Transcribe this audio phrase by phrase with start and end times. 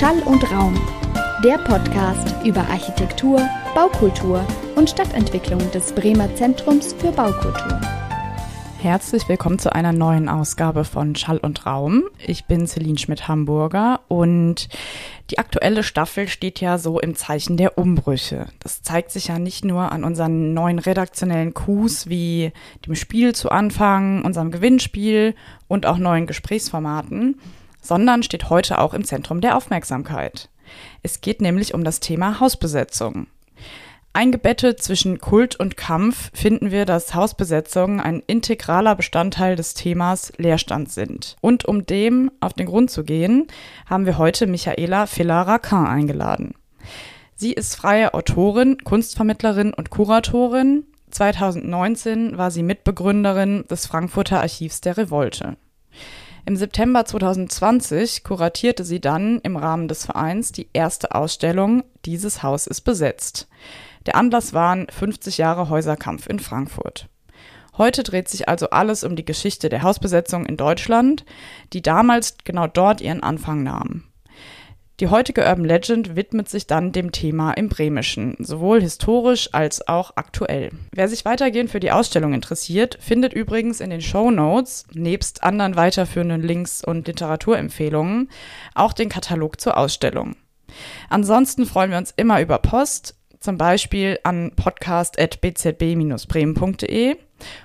[0.00, 0.80] Schall und Raum,
[1.44, 4.42] der Podcast über Architektur, Baukultur
[4.74, 7.78] und Stadtentwicklung des Bremer Zentrums für Baukultur.
[8.78, 12.04] Herzlich willkommen zu einer neuen Ausgabe von Schall und Raum.
[12.26, 14.70] Ich bin Celine Schmidt-Hamburger und
[15.30, 18.46] die aktuelle Staffel steht ja so im Zeichen der Umbrüche.
[18.60, 22.52] Das zeigt sich ja nicht nur an unseren neuen redaktionellen Coups wie
[22.86, 25.34] dem Spiel zu Anfang, unserem Gewinnspiel
[25.68, 27.38] und auch neuen Gesprächsformaten,
[27.80, 30.48] sondern steht heute auch im Zentrum der Aufmerksamkeit.
[31.02, 33.26] Es geht nämlich um das Thema Hausbesetzung.
[34.12, 40.90] Eingebettet zwischen Kult und Kampf finden wir, dass Hausbesetzungen ein integraler Bestandteil des Themas Leerstand
[40.90, 41.36] sind.
[41.40, 43.46] Und um dem auf den Grund zu gehen,
[43.86, 46.54] haben wir heute Michaela Filler-Racan eingeladen.
[47.36, 50.84] Sie ist freie Autorin, Kunstvermittlerin und Kuratorin.
[51.10, 55.56] 2019 war sie Mitbegründerin des Frankfurter Archivs der Revolte.
[56.46, 62.66] Im September 2020 kuratierte sie dann im Rahmen des Vereins die erste Ausstellung Dieses Haus
[62.66, 63.46] ist besetzt.
[64.06, 67.08] Der Anlass waren 50 Jahre Häuserkampf in Frankfurt.
[67.76, 71.24] Heute dreht sich also alles um die Geschichte der Hausbesetzung in Deutschland,
[71.72, 74.04] die damals genau dort ihren Anfang nahm.
[75.00, 80.12] Die heutige Urban Legend widmet sich dann dem Thema im Bremischen, sowohl historisch als auch
[80.16, 80.72] aktuell.
[80.92, 85.74] Wer sich weitergehend für die Ausstellung interessiert, findet übrigens in den Show Notes, nebst anderen
[85.74, 88.28] weiterführenden Links und Literaturempfehlungen,
[88.74, 90.36] auch den Katalog zur Ausstellung.
[91.08, 97.16] Ansonsten freuen wir uns immer über Post, zum Beispiel an podcast.bzb-bremen.de.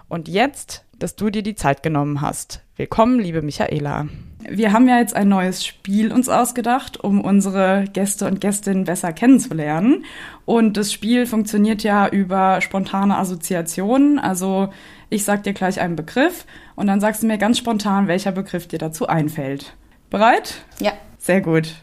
[0.07, 2.61] Und jetzt, dass du dir die Zeit genommen hast.
[2.77, 4.07] Willkommen, liebe Michaela.
[4.49, 9.13] Wir haben ja jetzt ein neues Spiel uns ausgedacht, um unsere Gäste und Gästinnen besser
[9.13, 10.05] kennenzulernen.
[10.45, 14.19] Und das Spiel funktioniert ja über spontane Assoziationen.
[14.19, 14.69] Also
[15.09, 18.67] ich sag dir gleich einen Begriff und dann sagst du mir ganz spontan, welcher Begriff
[18.67, 19.75] dir dazu einfällt.
[20.09, 20.65] Bereit?
[20.79, 20.93] Ja.
[21.17, 21.75] Sehr gut.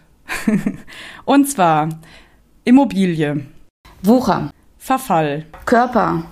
[1.25, 1.89] und zwar
[2.65, 3.47] Immobilie.
[4.03, 4.51] Wucher.
[4.79, 5.47] Verfall.
[5.65, 6.25] Körper.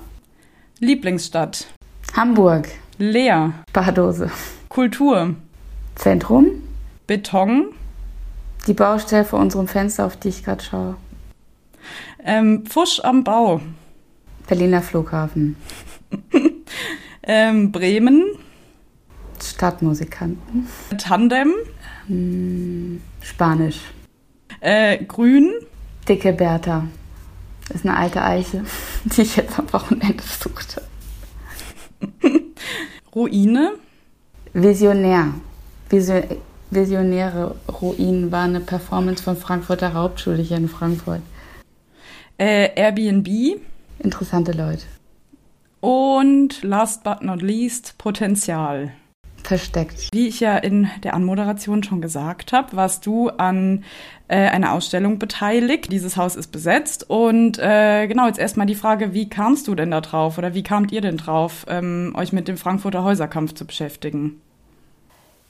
[0.79, 1.67] Lieblingsstadt.
[2.15, 2.69] Hamburg.
[2.99, 3.53] Leer.
[3.73, 4.31] Bardose.
[4.69, 5.35] Kultur.
[6.01, 6.63] Zentrum.
[7.07, 7.75] Beton.
[8.67, 10.97] Die Baustelle vor unserem Fenster, auf die ich gerade schaue.
[12.25, 13.61] Ähm, Pfusch am Bau.
[14.49, 15.57] Berliner Flughafen.
[17.23, 18.25] ähm, Bremen.
[19.43, 20.69] Stadtmusikanten.
[20.97, 21.53] Tandem.
[22.07, 23.81] Hm, Spanisch.
[24.61, 25.53] Äh, Grün.
[26.09, 26.87] Dicke Bertha.
[27.69, 28.65] Das ist eine alte Eiche,
[29.05, 30.83] die ich jetzt am Wochenende besuchte.
[33.15, 33.73] Ruine.
[34.55, 35.35] Visionär.
[35.91, 36.23] Vision
[36.73, 41.21] Visionäre Ruinen war eine Performance von Frankfurter Hauptschule hier in Frankfurt.
[42.39, 43.61] Äh, Airbnb.
[43.99, 44.85] Interessante Leute.
[45.81, 48.93] Und last but not least, Potenzial.
[49.43, 50.11] Versteckt.
[50.13, 53.83] Wie ich ja in der Anmoderation schon gesagt habe, warst du an
[54.29, 55.91] äh, einer Ausstellung beteiligt.
[55.91, 57.09] Dieses Haus ist besetzt.
[57.11, 60.63] Und äh, genau, jetzt erstmal die Frage, wie kamst du denn da drauf oder wie
[60.63, 64.41] kamt ihr denn drauf, ähm, euch mit dem Frankfurter Häuserkampf zu beschäftigen?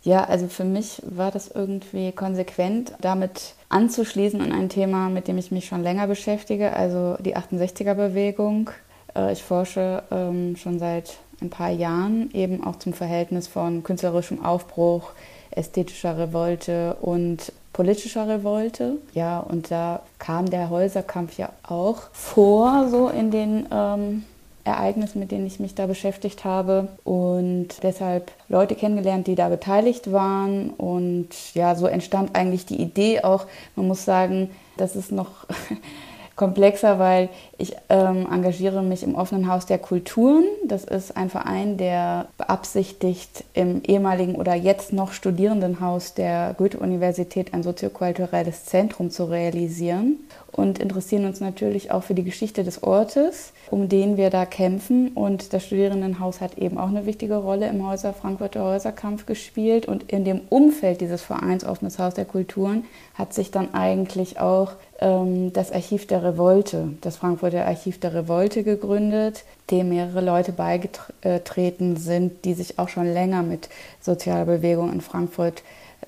[0.02, 5.36] Ja, also für mich war das irgendwie konsequent, damit anzuschließen an ein Thema, mit dem
[5.36, 8.70] ich mich schon länger beschäftige, also die 68er-Bewegung.
[9.14, 14.44] Äh, ich forsche ähm, schon seit ein paar Jahren eben auch zum Verhältnis von künstlerischem
[14.44, 15.10] Aufbruch,
[15.50, 18.96] ästhetischer Revolte und politischer Revolte.
[19.14, 24.24] Ja, und da kam der Häuserkampf ja auch vor, so in den ähm,
[24.64, 26.88] Ereignissen, mit denen ich mich da beschäftigt habe.
[27.04, 30.70] Und deshalb Leute kennengelernt, die da beteiligt waren.
[30.70, 35.46] Und ja, so entstand eigentlich die Idee auch, man muss sagen, das ist noch
[36.40, 37.28] komplexer, weil
[37.58, 40.44] ich ähm, engagiere mich im offenen Haus der Kulturen.
[40.66, 47.62] Das ist ein Verein, der beabsichtigt, im ehemaligen oder jetzt noch Studierendenhaus der Goethe-Universität ein
[47.62, 50.16] soziokulturelles Zentrum zu realisieren
[50.52, 55.08] und interessieren uns natürlich auch für die Geschichte des Ortes, um den wir da kämpfen.
[55.08, 59.86] Und das Studierendenhaus hat eben auch eine wichtige Rolle im Häuser Frankfurter Häuserkampf gespielt.
[59.86, 62.84] Und in dem Umfeld dieses Vereins Offenes Haus der Kulturen
[63.14, 69.44] hat sich dann eigentlich auch das Archiv der Revolte, das Frankfurter Archiv der Revolte gegründet,
[69.70, 73.70] dem mehrere Leute beigetreten sind, die sich auch schon länger mit
[74.02, 75.62] sozialer Bewegung in Frankfurt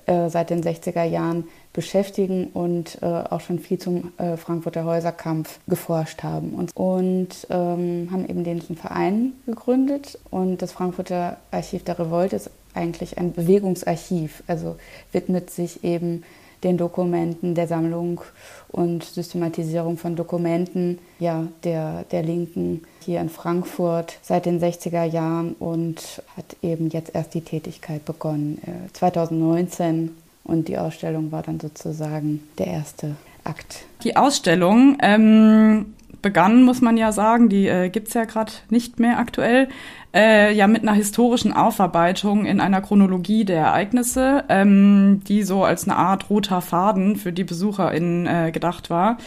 [0.05, 5.59] äh, seit den 60er Jahren beschäftigen und äh, auch schon viel zum äh, Frankfurter Häuserkampf
[5.67, 6.51] geforscht haben.
[6.53, 10.19] Und, und ähm, haben eben diesen Verein gegründet.
[10.29, 14.75] Und das Frankfurter Archiv der Revolte ist eigentlich ein Bewegungsarchiv, also
[15.11, 16.23] widmet sich eben
[16.63, 18.21] den Dokumenten der Sammlung
[18.69, 25.53] und Systematisierung von Dokumenten ja, der, der Linken hier in Frankfurt seit den 60er Jahren
[25.59, 28.61] und hat eben jetzt erst die Tätigkeit begonnen.
[28.93, 30.09] 2019 äh,
[30.43, 33.85] Und die Ausstellung war dann sozusagen der erste Akt.
[34.03, 35.93] Die Ausstellung ähm,
[36.23, 39.67] begann, muss man ja sagen, die äh, gibt's ja gerade nicht mehr aktuell,
[40.15, 45.83] äh, ja mit einer historischen Aufarbeitung in einer Chronologie der Ereignisse, ähm, die so als
[45.83, 49.17] eine Art roter Faden für die BesucherInnen äh, gedacht war.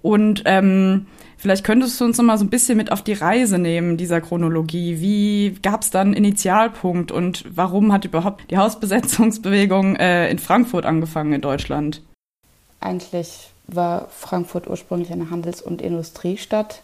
[0.00, 1.06] Und ähm,
[1.36, 4.20] vielleicht könntest du uns noch mal so ein bisschen mit auf die Reise nehmen dieser
[4.20, 5.00] Chronologie.
[5.00, 11.32] Wie gab es dann Initialpunkt und warum hat überhaupt die Hausbesetzungsbewegung äh, in Frankfurt angefangen
[11.32, 12.02] in Deutschland?
[12.80, 16.82] Eigentlich war Frankfurt ursprünglich eine Handels- und Industriestadt.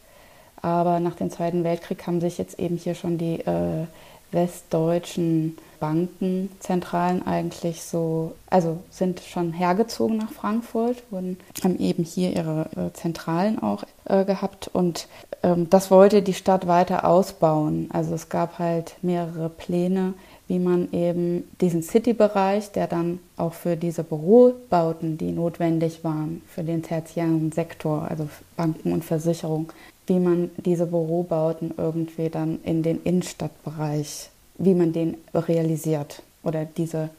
[0.63, 3.87] Aber nach dem Zweiten Weltkrieg haben sich jetzt eben hier schon die äh,
[4.33, 12.67] westdeutschen Bankenzentralen eigentlich so, also sind schon hergezogen nach Frankfurt, wurden, haben eben hier ihre
[12.77, 15.09] äh, Zentralen auch äh, gehabt und
[15.43, 17.89] ähm, das wollte die Stadt weiter ausbauen.
[17.93, 20.13] Also es gab halt mehrere Pläne,
[20.51, 26.65] wie man eben diesen City-Bereich, der dann auch für diese Bürobauten, die notwendig waren, für
[26.65, 29.73] den tertiären Sektor, also Banken und Versicherung,
[30.09, 37.11] wie man diese Bürobauten irgendwie dann in den Innenstadtbereich, wie man den realisiert oder diese,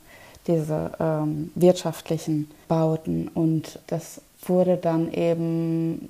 [0.45, 3.29] diese ähm, wirtschaftlichen Bauten.
[3.33, 6.09] Und das wurde dann eben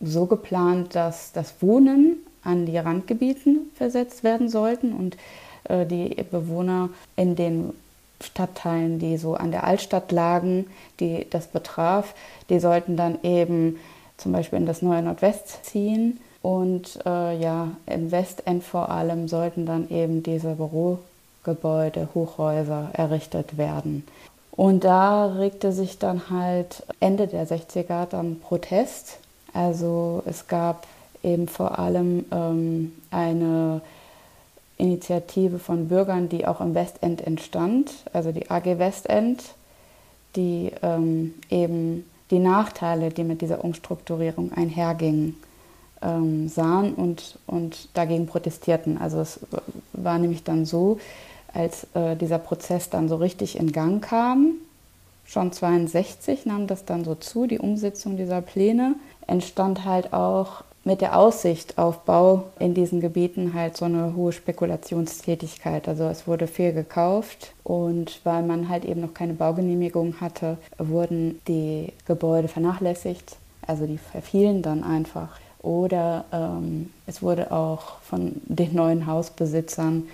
[0.00, 5.16] so geplant, dass das Wohnen an die Randgebieten versetzt werden sollten und
[5.68, 7.72] die Bewohner in den
[8.20, 10.66] Stadtteilen, die so an der Altstadt lagen,
[11.00, 12.14] die das betraf,
[12.48, 13.78] die sollten dann eben
[14.16, 16.18] zum Beispiel in das neue Nordwest ziehen.
[16.42, 24.04] Und äh, ja, im Westend vor allem sollten dann eben diese Bürogebäude, Hochhäuser errichtet werden.
[24.52, 29.18] Und da regte sich dann halt Ende der 60er dann Protest.
[29.52, 30.86] Also es gab
[31.22, 33.80] eben vor allem ähm, eine
[34.78, 39.42] Initiative von Bürgern, die auch im Westend entstand, also die AG Westend,
[40.36, 45.36] die ähm, eben die Nachteile, die mit dieser Umstrukturierung einhergingen,
[46.00, 48.98] ähm, sahen und, und dagegen protestierten.
[48.98, 49.40] Also es
[49.92, 51.00] war nämlich dann so,
[51.52, 54.52] als äh, dieser Prozess dann so richtig in Gang kam,
[55.24, 58.94] schon 62 nahm das dann so zu, die Umsetzung dieser Pläne,
[59.26, 64.32] entstand halt auch mit der Aussicht auf Bau in diesen Gebieten halt so eine hohe
[64.32, 65.86] Spekulationstätigkeit.
[65.86, 71.42] Also es wurde viel gekauft und weil man halt eben noch keine Baugenehmigung hatte, wurden
[71.46, 73.36] die Gebäude vernachlässigt.
[73.66, 75.38] Also die verfielen dann einfach.
[75.60, 80.04] Oder ähm, es wurde auch von den neuen Hausbesitzern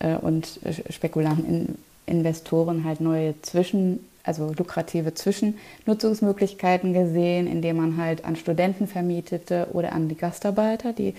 [0.00, 0.58] äh, und
[0.90, 9.68] Spekulanten, Investoren halt neue Zwischen also lukrative Zwischennutzungsmöglichkeiten gesehen, indem man halt an Studenten vermietete
[9.72, 11.14] oder an die Gastarbeiter, die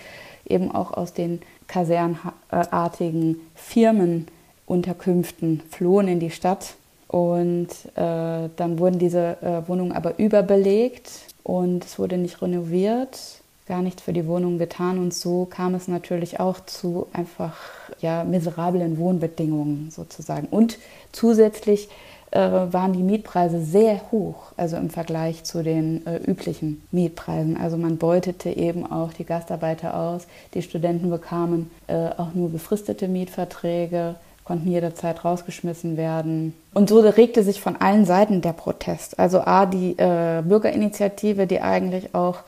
[0.46, 6.74] eben auch aus den kasernartigen Firmenunterkünften flohen in die Stadt.
[7.08, 11.10] Und äh, dann wurden diese äh, Wohnungen aber überbelegt
[11.44, 14.98] und es wurde nicht renoviert, gar nichts für die Wohnungen getan.
[14.98, 17.56] Und so kam es natürlich auch zu einfach
[18.00, 20.48] ja, miserablen Wohnbedingungen sozusagen.
[20.48, 20.80] Und
[21.12, 21.90] zusätzlich
[22.38, 27.58] waren die Mietpreise sehr hoch, also im Vergleich zu den äh, üblichen Mietpreisen.
[27.58, 30.28] Also man beutete eben auch die Gastarbeiter aus.
[30.54, 36.54] Die Studenten bekamen äh, auch nur befristete Mietverträge, konnten jederzeit rausgeschmissen werden.
[36.74, 39.18] Und so regte sich von allen Seiten der Protest.
[39.20, 42.40] Also A, die äh, Bürgerinitiative, die eigentlich auch,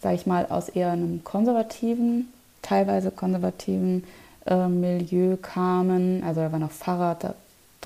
[0.00, 2.32] sage ich mal, aus eher einem konservativen,
[2.62, 4.04] teilweise konservativen
[4.46, 6.22] äh, Milieu kamen.
[6.26, 7.34] Also da war noch Fahrrad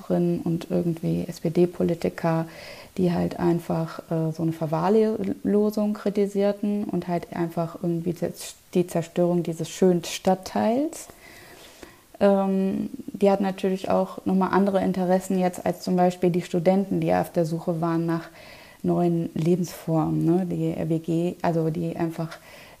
[0.07, 2.45] drin und irgendwie SPD-Politiker,
[2.97, 8.15] die halt einfach äh, so eine Verwahrlosung kritisierten und halt einfach irgendwie
[8.73, 11.07] die Zerstörung dieses schönen Stadtteils.
[12.19, 17.13] Ähm, die hatten natürlich auch nochmal andere Interessen jetzt als zum Beispiel die Studenten, die
[17.13, 18.29] auf der Suche waren nach
[18.83, 20.45] neuen Lebensformen, ne?
[20.45, 22.37] die WG, also die einfach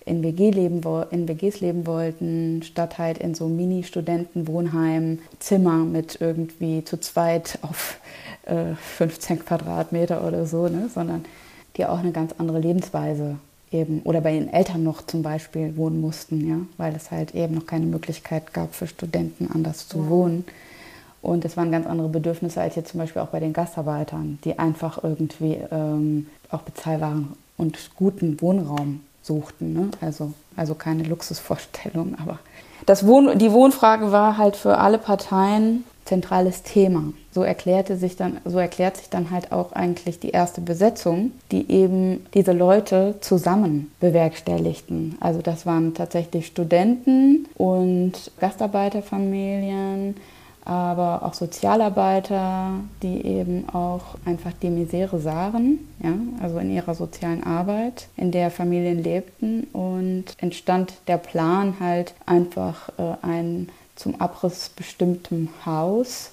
[0.07, 6.83] in, WG leben, in WGs leben wollten, statt halt in so Mini-Studentenwohnheimen, Zimmer mit irgendwie
[6.83, 7.99] zu zweit auf
[8.45, 10.89] äh, 15 Quadratmeter oder so, ne?
[10.93, 11.25] sondern
[11.75, 13.37] die auch eine ganz andere Lebensweise
[13.71, 17.55] eben oder bei den Eltern noch zum Beispiel wohnen mussten, ja, weil es halt eben
[17.55, 20.09] noch keine Möglichkeit gab für Studenten anders zu ja.
[20.09, 20.45] wohnen.
[21.21, 24.57] Und es waren ganz andere Bedürfnisse als jetzt zum Beispiel auch bei den Gastarbeitern, die
[24.59, 29.73] einfach irgendwie ähm, auch bezahlbaren und guten Wohnraum suchten.
[29.73, 29.91] Ne?
[30.01, 32.39] Also, also keine Luxusvorstellung, aber
[32.85, 37.13] das Wohn die Wohnfrage war halt für alle Parteien zentrales Thema.
[37.31, 41.69] So erklärte sich dann, so erklärt sich dann halt auch eigentlich die erste Besetzung, die
[41.69, 45.17] eben diese Leute zusammen bewerkstelligten.
[45.19, 50.15] Also das waren tatsächlich Studenten und Gastarbeiterfamilien,
[50.67, 52.71] aber auch Sozialarbeiter,
[53.01, 58.51] die eben auch einfach die Misere sahen, ja, also in ihrer sozialen Arbeit, in der
[58.51, 66.31] Familien lebten und entstand der Plan halt einfach äh, ein zum Abriss bestimmtem Haus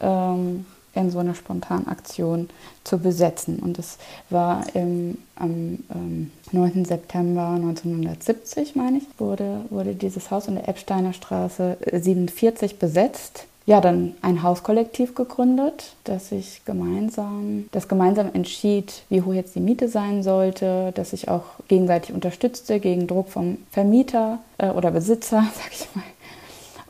[0.00, 2.50] ähm, in so einer spontanen Aktion
[2.84, 3.58] zu besetzen.
[3.58, 3.98] Und es
[4.30, 6.84] war im, am ähm, 9.
[6.84, 13.46] September 1970, meine ich, wurde, wurde dieses Haus in der Epsteiner Straße 47 besetzt.
[13.64, 19.60] Ja, dann ein Hauskollektiv gegründet, das sich gemeinsam, das gemeinsam entschied, wie hoch jetzt die
[19.60, 25.44] Miete sein sollte, das sich auch gegenseitig unterstützte gegen Druck vom Vermieter äh, oder Besitzer,
[25.54, 26.02] sag ich mal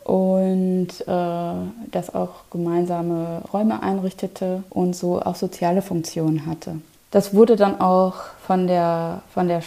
[0.05, 6.77] und äh, das auch gemeinsame Räume einrichtete und so auch soziale Funktionen hatte.
[7.11, 8.15] Das wurde dann auch
[8.45, 9.61] von der, von der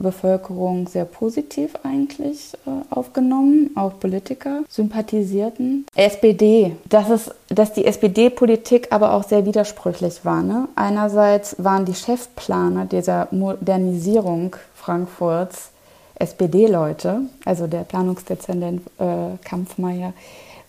[0.00, 3.70] Stadtbevölkerung sehr positiv eigentlich äh, aufgenommen.
[3.76, 5.86] Auch Politiker sympathisierten.
[5.94, 10.42] SPD, das ist, dass die SPD-Politik aber auch sehr widersprüchlich war.
[10.42, 10.68] Ne?
[10.74, 15.70] Einerseits waren die Chefplaner dieser Modernisierung Frankfurts
[16.14, 20.12] SPD-Leute, also der Planungsdezernent äh, Kampfmeier,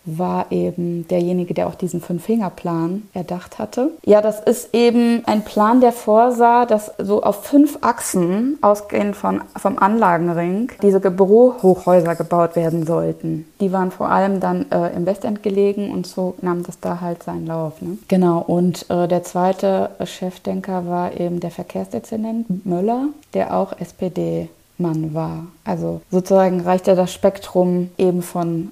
[0.04, 3.90] war eben derjenige, der auch diesen Fünf-Finger-Plan erdacht hatte.
[4.04, 9.42] Ja, das ist eben ein Plan, der vorsah, dass so auf fünf Achsen, ausgehend von,
[9.56, 13.46] vom Anlagenring, diese Bürohochhäuser gebaut werden sollten.
[13.60, 17.22] Die waren vor allem dann äh, im Westend gelegen und so nahm das da halt
[17.22, 17.80] seinen Lauf.
[17.80, 17.98] Ne?
[18.08, 25.14] Genau, und äh, der zweite Chefdenker war eben der Verkehrsdezernent Möller, der auch SPD Mann
[25.14, 25.46] war.
[25.64, 28.70] Also sozusagen reichte das Spektrum eben von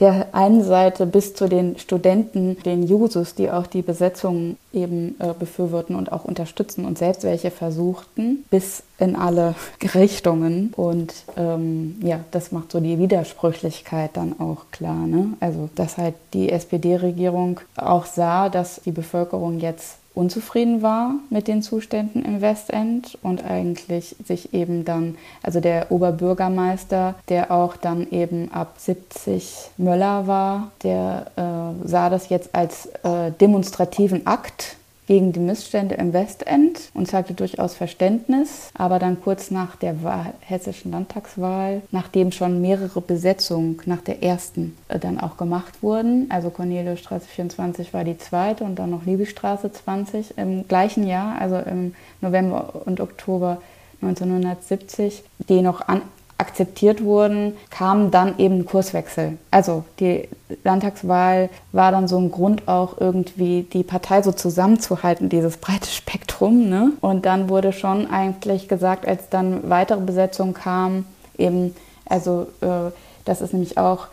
[0.00, 5.34] der einen Seite bis zu den Studenten, den Jusos, die auch die Besetzung eben äh,
[5.38, 9.54] befürworten und auch unterstützen und selbst welche versuchten, bis in alle
[9.94, 10.72] Richtungen.
[10.74, 15.06] Und ähm, ja, das macht so die Widersprüchlichkeit dann auch klar.
[15.06, 15.34] Ne?
[15.40, 21.62] Also, dass halt die SPD-Regierung auch sah, dass die Bevölkerung jetzt unzufrieden war mit den
[21.62, 28.50] Zuständen im Westend und eigentlich sich eben dann, also der Oberbürgermeister, der auch dann eben
[28.52, 34.76] ab 70 Möller war, der äh, sah das jetzt als äh, demonstrativen Akt
[35.10, 38.70] gegen die Missstände im Westend und zeigte durchaus Verständnis.
[38.74, 39.96] Aber dann kurz nach der
[40.38, 46.50] hessischen Landtagswahl, nachdem schon mehrere Besetzungen nach der ersten äh, dann auch gemacht wurden, also
[46.50, 51.96] Corneliusstraße 24 war die zweite und dann noch Liebigstraße 20 im gleichen Jahr, also im
[52.20, 53.60] November und Oktober
[54.02, 56.02] 1970, die noch an,
[56.40, 59.38] akzeptiert wurden, kam dann eben ein Kurswechsel.
[59.50, 60.28] Also die
[60.64, 66.68] Landtagswahl war dann so ein Grund auch irgendwie die Partei so zusammenzuhalten, dieses breite Spektrum.
[66.68, 66.92] Ne?
[67.00, 71.06] Und dann wurde schon eigentlich gesagt, als dann weitere Besetzungen kamen,
[71.38, 71.74] eben,
[72.06, 72.90] also äh,
[73.24, 74.08] das ist nämlich auch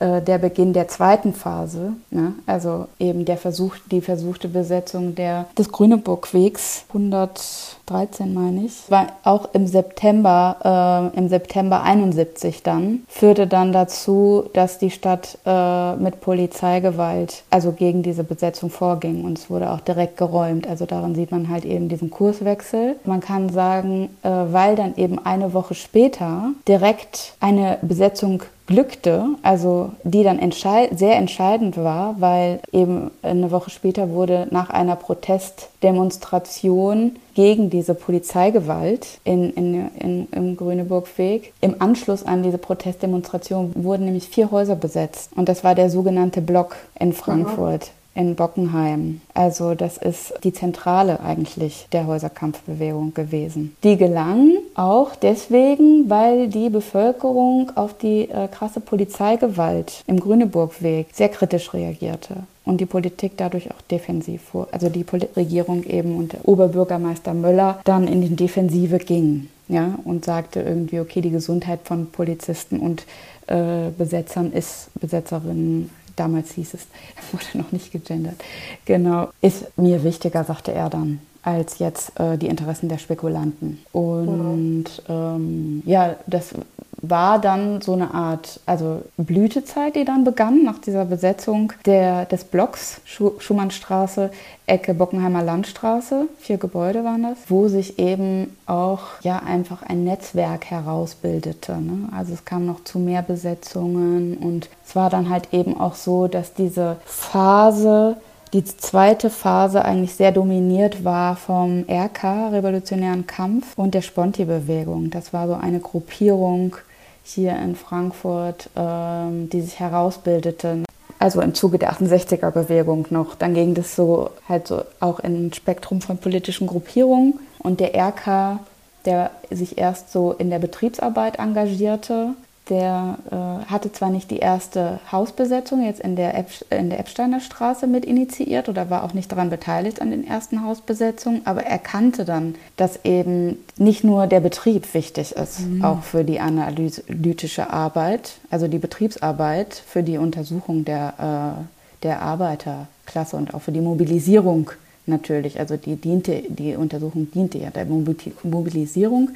[0.00, 2.34] äh, der Beginn der zweiten Phase, ne?
[2.46, 9.48] also eben der Versuch, die versuchte Besetzung der, des Grüneburgwegs 113 meine ich, war auch
[9.54, 16.20] im September, äh, im September 71 dann, führte dann dazu, dass die Stadt äh, mit
[16.20, 20.68] Polizeigewalt, also gegen diese Besetzung vorging und es wurde auch direkt geräumt.
[20.68, 22.96] Also daran sieht man halt eben diesen Kurswechsel.
[23.04, 29.90] Man kann sagen, äh, weil dann eben eine Woche später direkt eine Besetzung glückte, also
[30.04, 37.16] die dann entscheid sehr entscheidend war, weil eben eine Woche später wurde nach einer Protestdemonstration
[37.34, 41.54] gegen diese Polizeigewalt in, in, in, im Grüneburgweg.
[41.60, 45.30] Im Anschluss an diese Protestdemonstration wurden nämlich vier Häuser besetzt.
[45.34, 49.20] Und das war der sogenannte Block in Frankfurt in Bockenheim.
[49.32, 53.76] Also das ist die Zentrale eigentlich der Häuserkampfbewegung gewesen.
[53.84, 61.28] Die gelang auch deswegen, weil die Bevölkerung auf die äh, krasse Polizeigewalt im Grüneburgweg sehr
[61.28, 65.06] kritisch reagierte und die Politik dadurch auch defensiv vor, also die
[65.36, 69.48] Regierung eben und der Oberbürgermeister Möller dann in die Defensive ging.
[69.68, 73.04] Ja, und sagte irgendwie, okay, die Gesundheit von Polizisten und
[73.48, 76.86] äh, Besetzern ist, Besetzerinnen damals hieß es,
[77.32, 78.36] wurde noch nicht gegendert,
[78.84, 83.78] genau, ist mir wichtiger, sagte er dann, als jetzt äh, die Interessen der Spekulanten.
[83.92, 86.54] Und ähm, ja, das
[87.00, 92.44] war dann so eine Art, also Blütezeit, die dann begann nach dieser Besetzung der, des
[92.44, 94.30] Blocks Schu Schumannstraße,
[94.66, 100.66] Ecke Bockenheimer Landstraße, vier Gebäude waren das, wo sich eben auch ja einfach ein Netzwerk
[100.66, 101.80] herausbildete.
[101.80, 102.08] Ne?
[102.16, 106.26] Also es kam noch zu mehr Besetzungen und es war dann halt eben auch so,
[106.26, 108.16] dass diese Phase
[108.52, 115.10] die zweite Phase eigentlich sehr dominiert war vom RK, Revolutionären Kampf, und der Sponti-Bewegung.
[115.10, 116.76] Das war so eine Gruppierung
[117.24, 120.84] hier in Frankfurt, ähm, die sich herausbildete
[121.18, 123.34] also im Zuge der 68er-Bewegung noch.
[123.34, 127.34] Dann ging das so halt so auch in ein Spektrum von politischen Gruppierungen.
[127.58, 128.60] Und der RK,
[129.04, 132.34] der sich erst so in der Betriebsarbeit engagierte,
[132.68, 137.40] der äh, hatte zwar nicht die erste Hausbesetzung jetzt in der, Epp, in der Eppsteiner
[137.40, 141.78] Straße mit initiiert oder war auch nicht daran beteiligt an den ersten Hausbesetzungen, aber er
[141.78, 145.84] kannte dann, dass eben nicht nur der Betrieb wichtig ist, mhm.
[145.84, 151.14] auch für die analytische Arbeit, also die Betriebsarbeit für die Untersuchung der,
[151.58, 154.70] äh, der Arbeiterklasse und auch für die Mobilisierung
[155.06, 155.58] natürlich.
[155.58, 159.30] Also die, diente, die Untersuchung diente ja der Mobilisierung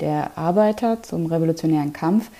[0.00, 2.30] der Arbeiter zum revolutionären Kampf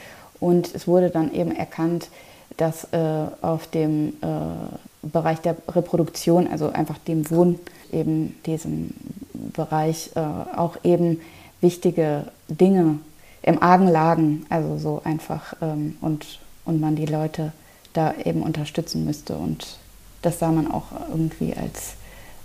[0.40, 2.08] und es wurde dann eben erkannt,
[2.56, 7.58] dass äh, auf dem äh, Bereich der Reproduktion, also einfach dem Wohn,
[7.92, 8.90] eben diesem
[9.32, 10.20] Bereich äh,
[10.56, 11.20] auch eben
[11.60, 12.98] wichtige Dinge
[13.42, 17.52] im Argen lagen, also so einfach ähm, und, und man die Leute
[17.92, 19.36] da eben unterstützen müsste.
[19.36, 19.78] Und
[20.22, 21.94] das sah man auch irgendwie als,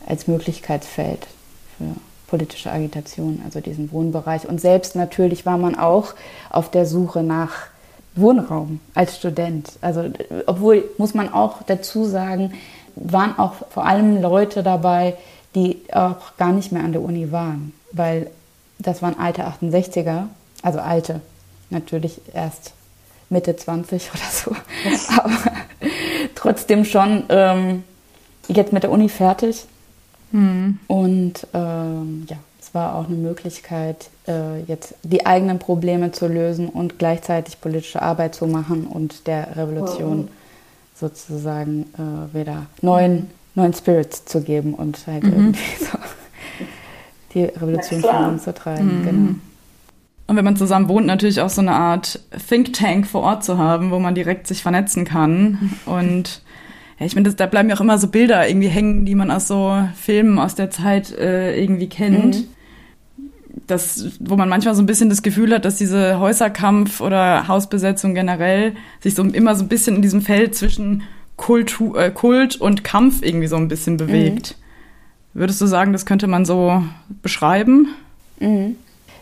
[0.05, 1.27] als Möglichkeitsfeld
[1.77, 1.95] für
[2.27, 4.47] politische Agitation, also diesen Wohnbereich.
[4.47, 6.13] Und selbst natürlich war man auch
[6.49, 7.67] auf der Suche nach
[8.19, 9.71] Wohnraum als Student.
[9.81, 10.05] Also,
[10.45, 12.53] obwohl, muss man auch dazu sagen,
[12.95, 15.15] waren auch vor allem Leute dabei,
[15.55, 18.29] die auch gar nicht mehr an der Uni waren, weil
[18.77, 20.25] das waren alte 68er,
[20.61, 21.21] also alte,
[21.69, 22.73] natürlich erst
[23.29, 24.55] Mitte 20 oder so,
[25.21, 25.37] aber
[26.35, 27.83] trotzdem schon ähm,
[28.47, 29.65] jetzt mit der Uni fertig.
[30.31, 30.79] Mhm.
[30.87, 36.69] Und ähm, ja, es war auch eine Möglichkeit, äh, jetzt die eigenen Probleme zu lösen
[36.69, 40.33] und gleichzeitig politische Arbeit zu machen und der Revolution oh.
[40.95, 45.33] sozusagen äh, wieder neuen, neuen Spirits zu geben und halt mhm.
[45.33, 45.97] irgendwie so
[47.33, 49.01] die Revolution voranzutreiben.
[49.01, 49.05] Mhm.
[49.05, 49.35] Genau.
[50.27, 53.57] Und wenn man zusammen wohnt, natürlich auch so eine Art Think Tank vor Ort zu
[53.57, 55.71] haben, wo man direkt sich vernetzen kann.
[55.87, 56.43] Und
[56.99, 59.47] ja, ich finde, da bleiben ja auch immer so Bilder irgendwie hängen, die man aus
[59.47, 62.35] so Filmen aus der Zeit äh, irgendwie kennt.
[62.35, 62.47] Mhm
[63.69, 68.13] das, wo man manchmal so ein bisschen das Gefühl hat, dass diese Häuserkampf oder Hausbesetzung
[68.13, 71.03] generell sich so immer so ein bisschen in diesem Feld zwischen
[71.35, 74.55] Kultu äh, Kult und Kampf irgendwie so ein bisschen bewegt.
[75.33, 75.39] Mhm.
[75.39, 76.83] Würdest du sagen, das könnte man so
[77.21, 77.89] beschreiben?
[78.39, 78.75] Mhm.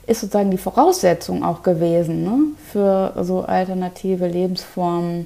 [0.07, 2.39] Ist sozusagen die Voraussetzung auch gewesen ne?
[2.71, 5.25] für so alternative Lebensformen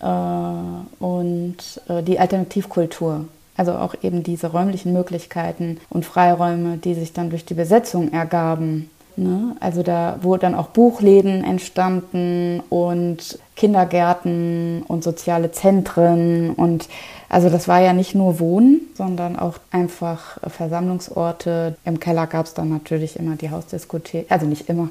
[0.00, 1.56] und
[1.88, 3.24] äh, die Alternativkultur.
[3.56, 8.88] Also auch eben diese räumlichen Möglichkeiten und Freiräume, die sich dann durch die Besetzung ergaben.
[9.16, 9.56] Ne?
[9.58, 16.88] Also da wurden dann auch Buchläden entstanden und Kindergärten und soziale Zentren und
[17.28, 21.76] also das war ja nicht nur Wohnen, sondern auch einfach Versammlungsorte.
[21.84, 24.88] Im Keller gab es dann natürlich immer die Hausdiskothek, also nicht immer.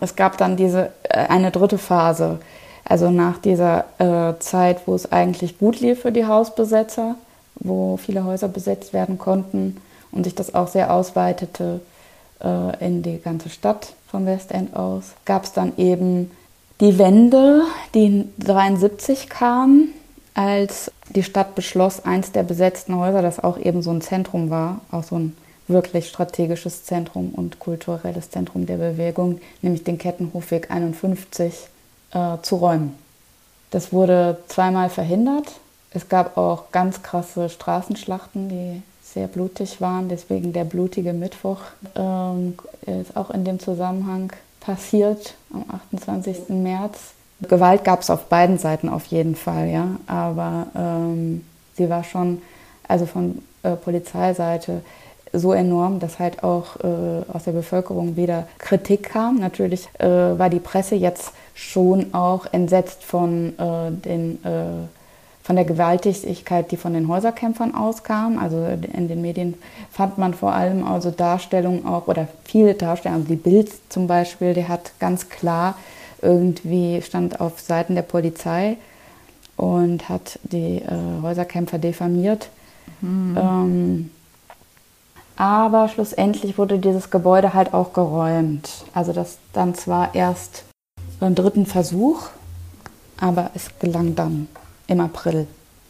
[0.00, 2.38] Es gab dann diese äh, eine dritte Phase,
[2.84, 7.16] also nach dieser äh, Zeit, wo es eigentlich gut lief für die Hausbesetzer,
[7.56, 9.78] wo viele Häuser besetzt werden konnten
[10.12, 11.80] und sich das auch sehr ausweitete
[12.42, 16.30] äh, in die ganze Stadt vom Westend aus, gab es dann eben
[16.80, 17.62] die Wende,
[17.94, 19.88] die 73 kam,
[20.34, 24.80] als die Stadt beschloss, eins der besetzten Häuser, das auch eben so ein Zentrum war,
[24.90, 25.36] auch so ein
[25.68, 31.68] wirklich strategisches Zentrum und kulturelles Zentrum der Bewegung, nämlich den Kettenhofweg 51,
[32.14, 32.98] äh, zu räumen.
[33.70, 35.48] Das wurde zweimal verhindert
[35.94, 40.08] es gab auch ganz krasse Straßenschlachten, die sehr blutig waren.
[40.08, 41.60] Deswegen der blutige Mittwoch
[41.94, 42.54] ähm,
[43.00, 46.48] ist auch in dem Zusammenhang passiert am 28.
[46.48, 46.98] März.
[47.42, 49.86] Gewalt gab es auf beiden Seiten auf jeden Fall, ja.
[50.08, 51.44] Aber ähm,
[51.76, 52.42] sie war schon,
[52.88, 54.82] also von äh, Polizeiseite,
[55.32, 59.38] so enorm, dass halt auch äh, aus der Bevölkerung wieder Kritik kam.
[59.38, 64.86] Natürlich äh, war die Presse jetzt schon auch entsetzt von äh, den äh,
[65.44, 68.38] von der Gewaltigkeit, die von den Häuserkämpfern auskam.
[68.38, 69.54] Also in den Medien
[69.90, 74.54] fand man vor allem also Darstellungen auch oder viele Darstellungen, also die Bild zum Beispiel,
[74.54, 75.74] der hat ganz klar
[76.22, 78.78] irgendwie stand auf Seiten der Polizei
[79.58, 82.48] und hat die äh, Häuserkämpfer diffamiert.
[83.02, 83.36] Mhm.
[83.38, 84.10] Ähm,
[85.36, 88.70] aber schlussendlich wurde dieses Gebäude halt auch geräumt.
[88.94, 90.64] Also das dann zwar erst
[91.20, 92.28] beim dritten Versuch,
[93.18, 94.48] aber es gelang dann
[94.86, 95.46] im April.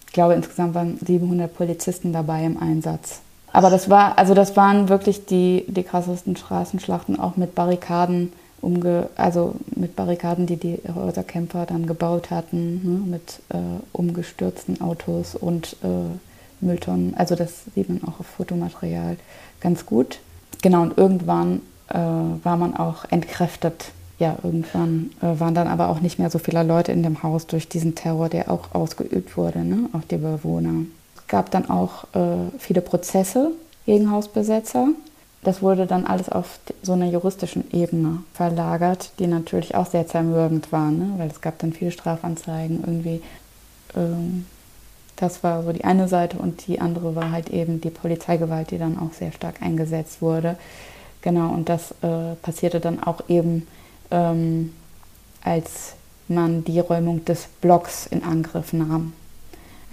[0.06, 3.20] Ich glaube, insgesamt waren 700 Polizisten dabei im Einsatz.
[3.52, 9.08] Aber das war, also das waren wirklich die, die krassesten Straßenschlachten, auch mit Barrikaden, umge,
[9.16, 13.58] also mit Barrikaden, die die Häuserkämpfer dann gebaut hatten, ne, mit äh,
[13.92, 17.14] umgestürzten Autos und äh, Mülltonnen.
[17.16, 19.16] Also das sieht man auch auf Fotomaterial
[19.60, 20.18] ganz gut.
[20.62, 26.00] Genau, und irgendwann äh, war man auch entkräftet ja, irgendwann äh, waren dann aber auch
[26.00, 29.64] nicht mehr so viele Leute in dem Haus durch diesen Terror, der auch ausgeübt wurde,
[29.64, 30.84] ne, auf die Bewohner.
[31.16, 33.52] Es gab dann auch äh, viele Prozesse
[33.86, 34.88] gegen Hausbesetzer.
[35.42, 40.72] Das wurde dann alles auf so einer juristischen Ebene verlagert, die natürlich auch sehr zermürbend
[40.72, 41.14] war, ne?
[41.18, 43.20] weil es gab dann viele Strafanzeigen irgendwie.
[43.94, 44.46] Ähm,
[45.16, 48.78] das war so die eine Seite und die andere war halt eben die Polizeigewalt, die
[48.78, 50.56] dann auch sehr stark eingesetzt wurde.
[51.20, 53.66] Genau, und das äh, passierte dann auch eben,
[54.14, 54.72] ähm,
[55.42, 55.92] als
[56.28, 59.12] man die Räumung des Blocks in Angriff nahm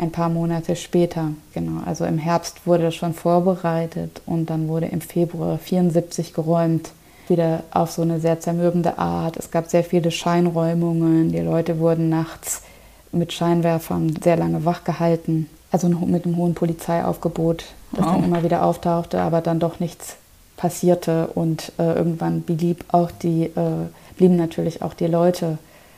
[0.01, 1.29] ein paar Monate später.
[1.53, 6.91] Genau, also im Herbst wurde das schon vorbereitet und dann wurde im Februar 74 geräumt.
[7.27, 9.37] Wieder auf so eine sehr zermürbende Art.
[9.37, 11.31] Es gab sehr viele Scheinräumungen.
[11.31, 12.63] Die Leute wurden nachts
[13.11, 15.47] mit Scheinwerfern sehr lange wach gehalten.
[15.71, 18.15] Also mit einem hohen Polizeiaufgebot, das wow.
[18.15, 20.17] dann immer wieder auftauchte, aber dann doch nichts
[20.61, 21.27] passierte.
[21.33, 25.57] Und äh, irgendwann blieb auch die, äh, blieben natürlich auch die Leute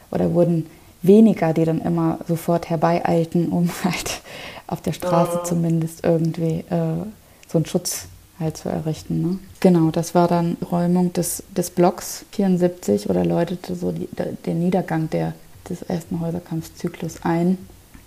[0.09, 0.67] oder wurden
[1.01, 4.21] weniger, die dann immer sofort herbeieilten, um halt
[4.67, 5.45] auf der Straße oh.
[5.45, 7.03] zumindest irgendwie äh,
[7.47, 8.05] so einen Schutz
[8.39, 9.21] halt zu errichten.
[9.21, 9.39] Ne?
[9.59, 14.07] Genau, das war dann Räumung des, des Blocks 74 oder läutete so die,
[14.45, 15.33] den Niedergang der,
[15.69, 17.57] des ersten Häuserkampfzyklus ein,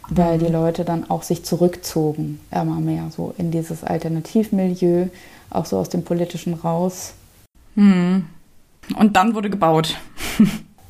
[0.08, 0.52] weil die mhm.
[0.52, 5.08] Leute dann auch sich zurückzogen, immer mehr so in dieses Alternativmilieu,
[5.50, 7.14] auch so aus dem politischen raus.
[7.74, 8.26] Hm.
[8.96, 9.96] Und dann wurde gebaut.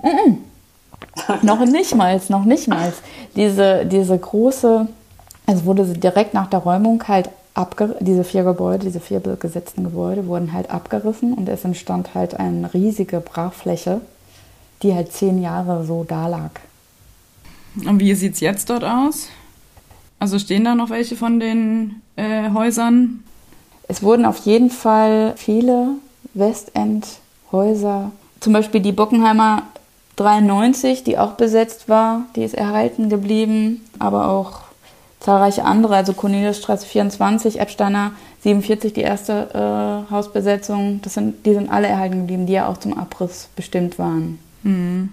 [0.03, 0.39] Mhm
[1.43, 2.93] noch nicht mal, noch nicht mal.
[3.35, 4.89] Diese, diese große,
[5.47, 10.27] also wurde direkt nach der Räumung halt abgerissen, diese vier Gebäude, diese vier gesetzten Gebäude
[10.27, 14.01] wurden halt abgerissen und es entstand halt eine riesige Brachfläche,
[14.83, 16.51] die halt zehn Jahre so da lag.
[17.87, 19.29] Und wie sieht es jetzt dort aus?
[20.19, 23.23] Also stehen da noch welche von den äh, Häusern?
[23.89, 25.89] Es wurden auf jeden Fall viele
[26.35, 29.63] Westend-Häuser, zum Beispiel die Bockenheimer
[30.17, 34.61] 93, die auch besetzt war, die ist erhalten geblieben, aber auch
[35.21, 41.71] zahlreiche andere, also Corneliusstraße 24, Epsteiner 47, die erste äh, Hausbesetzung, das sind, die sind
[41.71, 44.39] alle erhalten geblieben, die ja auch zum Abriss bestimmt waren.
[44.63, 45.11] Mhm.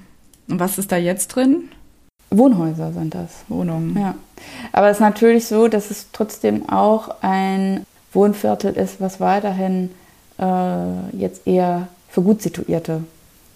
[0.50, 1.70] Und was ist da jetzt drin?
[2.30, 3.44] Wohnhäuser sind das.
[3.48, 3.98] Wohnungen.
[4.00, 4.16] Ja.
[4.72, 9.92] Aber es ist natürlich so, dass es trotzdem auch ein Wohnviertel ist, was weiterhin
[10.40, 13.02] äh, jetzt eher für gut situierte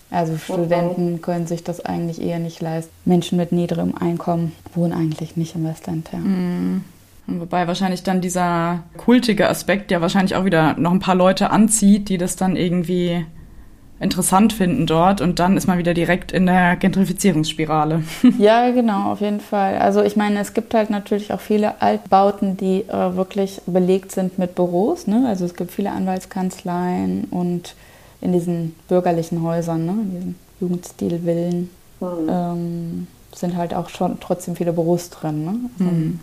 [0.10, 2.91] also Studenten können sich das eigentlich eher nicht leisten.
[3.06, 6.10] Menschen mit niedrigem Einkommen wohnen eigentlich nicht im Westland.
[6.13, 6.20] Ja.
[6.20, 6.84] Mhm.
[7.28, 12.08] Wobei wahrscheinlich dann dieser kultige Aspekt ja wahrscheinlich auch wieder noch ein paar Leute anzieht,
[12.08, 13.26] die das dann irgendwie
[14.00, 18.04] interessant finden dort und dann ist man wieder direkt in der Gentrifizierungsspirale.
[18.38, 19.78] Ja, genau, auf jeden Fall.
[19.78, 24.38] Also ich meine, es gibt halt natürlich auch viele Altbauten, die äh, wirklich belegt sind
[24.38, 25.08] mit Büros.
[25.08, 25.26] Ne?
[25.28, 27.74] Also es gibt viele Anwaltskanzleien und
[28.22, 32.30] in diesen bürgerlichen Häusern, ne, in diesen Jugendstilvillen, mhm.
[32.30, 35.46] ähm, sind halt auch schon trotzdem viele Büros drin.
[35.46, 35.56] Ne?
[35.80, 36.20] Also, mhm.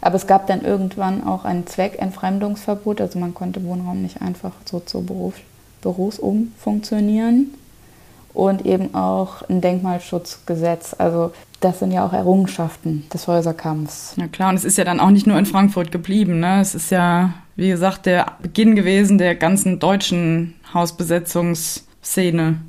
[0.00, 4.80] Aber es gab dann irgendwann auch ein Zweckentfremdungsverbot, also man konnte Wohnraum nicht einfach so
[4.80, 5.34] zu Beruf,
[5.82, 7.52] Büros umfunktionieren
[8.32, 10.94] und eben auch ein Denkmalschutzgesetz.
[10.96, 14.14] Also das sind ja auch Errungenschaften des Häuserkampfs.
[14.16, 16.40] Ja klar, und es ist ja dann auch nicht nur in Frankfurt geblieben.
[16.40, 16.60] Ne?
[16.60, 22.60] Es ist ja, wie gesagt, der Beginn gewesen der ganzen deutschen Hausbesetzungsszene.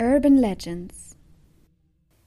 [0.00, 1.16] Urban Legends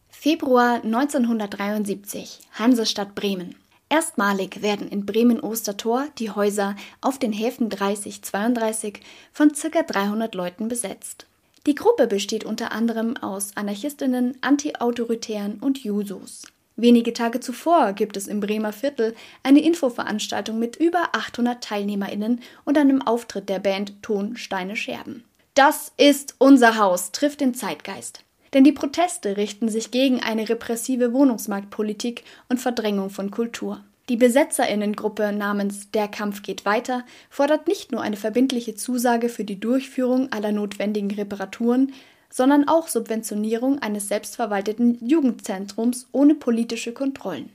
[0.09, 3.55] Februar 1973 Hansestadt Bremen
[3.89, 8.97] Erstmalig werden in Bremen-Ostertor die Häuser auf den Häfen 30-32
[9.31, 9.81] von ca.
[9.83, 11.25] 300 Leuten besetzt.
[11.65, 16.43] Die Gruppe besteht unter anderem aus Anarchistinnen, Anti-Autoritären und Jusos.
[16.75, 22.77] Wenige Tage zuvor gibt es im Bremer Viertel eine Infoveranstaltung mit über 800 TeilnehmerInnen und
[22.77, 25.23] einem Auftritt der Band Ton, Steine, Scherben.
[25.55, 28.23] Das ist unser Haus, trifft den Zeitgeist.
[28.53, 33.83] Denn die Proteste richten sich gegen eine repressive Wohnungsmarktpolitik und Verdrängung von Kultur.
[34.09, 39.59] Die Besetzerinnengruppe namens Der Kampf geht weiter fordert nicht nur eine verbindliche Zusage für die
[39.59, 41.91] Durchführung aller notwendigen Reparaturen,
[42.29, 47.49] sondern auch Subventionierung eines selbstverwalteten Jugendzentrums ohne politische Kontrollen.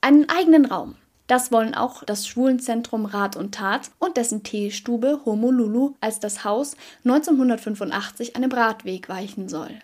[0.00, 0.94] Einen eigenen Raum.
[1.26, 6.42] Das wollen auch das Schwulenzentrum Rat und Tat und dessen Teestube Homo Lulu, als das
[6.42, 9.78] Haus 1985 einem Radweg weichen soll.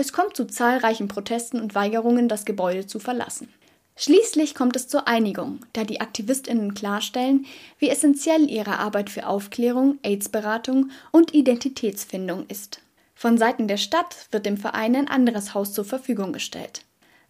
[0.00, 3.52] Es kommt zu zahlreichen Protesten und Weigerungen, das Gebäude zu verlassen.
[3.96, 7.44] Schließlich kommt es zur Einigung, da die Aktivistinnen klarstellen,
[7.78, 12.80] wie essentiell ihre Arbeit für Aufklärung, AIDS-Beratung und Identitätsfindung ist.
[13.14, 16.86] Von Seiten der Stadt wird dem Verein ein anderes Haus zur Verfügung gestellt.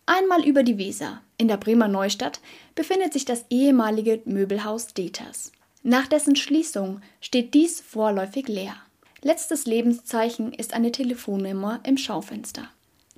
[0.07, 2.39] Einmal über die Weser, in der Bremer Neustadt,
[2.77, 5.51] befindet sich das ehemalige Möbelhaus Deters.
[5.83, 8.77] Nach dessen Schließung steht dies vorläufig leer.
[9.23, 12.69] Letztes Lebenszeichen ist eine Telefonnummer im Schaufenster.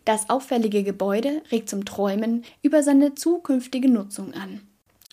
[0.05, 4.61] Das auffällige Gebäude regt zum Träumen über seine zukünftige Nutzung an.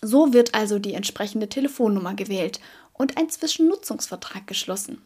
[0.02, 2.58] So wird also die entsprechende Telefonnummer gewählt
[2.92, 5.00] und ein Zwischennutzungsvertrag geschlossen.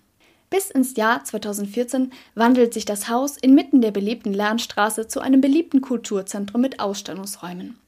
[0.48, 5.80] Bis ins Jahr 2014 wandelt sich das Haus inmitten der belebten Lernstraße zu einem beliebten
[5.82, 7.78] Kulturzentrum mit Ausstellungsräumen.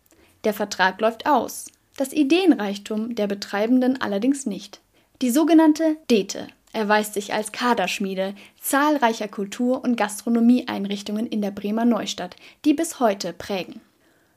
[0.44, 4.80] Der Vertrag läuft aus das Ideenreichtum der Betreibenden allerdings nicht.
[5.22, 12.36] Die sogenannte Dete erweist sich als Kaderschmiede zahlreicher Kultur- und Gastronomieeinrichtungen in der Bremer Neustadt,
[12.64, 13.80] die bis heute prägen.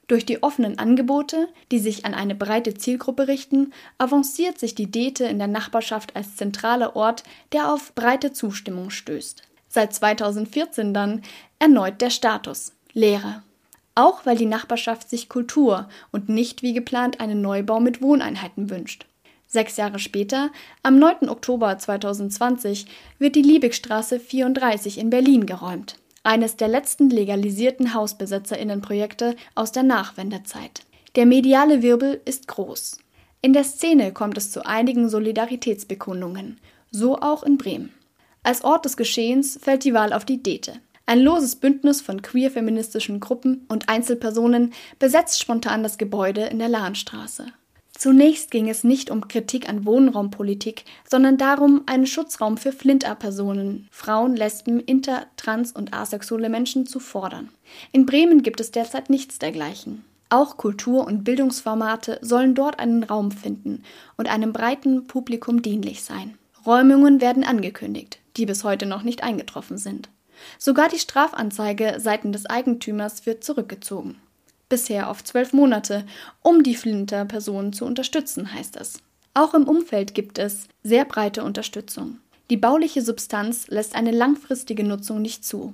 [0.07, 5.25] Durch die offenen Angebote, die sich an eine breite Zielgruppe richten, avanciert sich die Dete
[5.25, 9.43] in der Nachbarschaft als zentraler Ort, der auf breite Zustimmung stößt.
[9.67, 11.21] Seit 2014 dann
[11.59, 13.43] erneut der Status Lehre
[13.99, 19.05] auch weil die Nachbarschaft sich Kultur und nicht wie geplant einen Neubau mit Wohneinheiten wünscht.
[19.51, 20.51] Sechs Jahre später,
[20.83, 21.27] am 9.
[21.27, 22.85] Oktober 2020,
[23.17, 30.83] wird die Liebigstraße 34 in Berlin geräumt, eines der letzten legalisierten Hausbesetzerinnenprojekte aus der Nachwendezeit.
[31.15, 32.99] Der mediale Wirbel ist groß.
[33.41, 36.59] In der Szene kommt es zu einigen Solidaritätsbekundungen,
[36.91, 37.91] so auch in Bremen.
[38.43, 40.73] Als Ort des Geschehens fällt die Wahl auf die Dete.
[41.07, 47.47] Ein loses Bündnis von queer-feministischen Gruppen und Einzelpersonen besetzt spontan das Gebäude in der Lahnstraße.
[47.99, 54.37] Zunächst ging es nicht um Kritik an Wohnraumpolitik, sondern darum, einen Schutzraum für Flinter-Personen, Frauen,
[54.37, 57.49] Lesben, inter-, trans- und asexuelle Menschen zu fordern.
[57.91, 60.05] In Bremen gibt es derzeit nichts dergleichen.
[60.29, 63.83] Auch Kultur- und Bildungsformate sollen dort einen Raum finden
[64.15, 66.37] und einem breiten Publikum dienlich sein.
[66.65, 70.07] Räumungen werden angekündigt, die bis heute noch nicht eingetroffen sind.
[70.57, 74.15] Sogar die Strafanzeige seitens des Eigentümers wird zurückgezogen.
[74.69, 76.05] Bisher auf zwölf Monate,
[76.43, 79.01] um die Flinter-Personen zu unterstützen, heißt es.
[79.33, 82.19] Auch im Umfeld gibt es sehr breite Unterstützung.
[82.49, 85.73] Die bauliche Substanz lässt eine langfristige Nutzung nicht zu.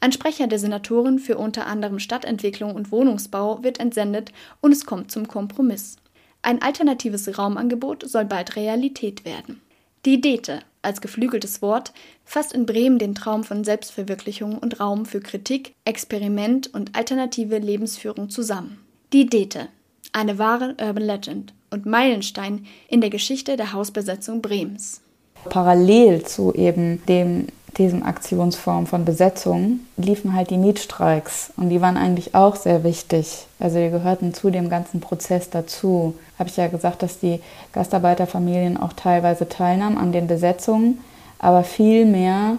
[0.00, 5.10] Ein Sprecher der Senatoren für unter anderem Stadtentwicklung und Wohnungsbau wird entsendet und es kommt
[5.10, 5.96] zum Kompromiss.
[6.42, 9.60] Ein alternatives Raumangebot soll bald Realität werden.
[10.04, 11.92] Die Dete als geflügeltes Wort
[12.24, 18.28] fasst in Bremen den Traum von Selbstverwirklichung und Raum für Kritik, Experiment und alternative Lebensführung
[18.28, 18.80] zusammen.
[19.12, 19.68] Die Dete,
[20.12, 25.02] eine wahre Urban Legend und Meilenstein in der Geschichte der Hausbesetzung Bremens.
[25.48, 27.46] Parallel zu eben dem
[27.78, 33.46] diesem Aktionsform von Besetzung liefen halt die Mietstreiks und die waren eigentlich auch sehr wichtig.
[33.58, 36.14] Also die gehörten zu dem ganzen Prozess dazu.
[36.38, 37.40] Habe ich ja gesagt, dass die
[37.72, 40.98] Gastarbeiterfamilien auch teilweise teilnahmen an den Besetzungen,
[41.38, 42.58] aber viel mehr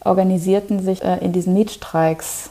[0.00, 2.50] organisierten sich äh, in diesen Mietstreiks.